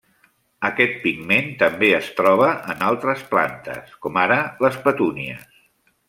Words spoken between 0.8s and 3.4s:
pigment també es troba en altres